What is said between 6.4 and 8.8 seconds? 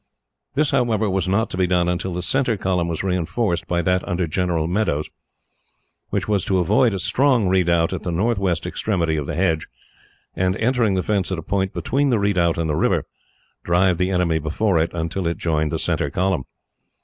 to avoid a strong redoubt at the northwest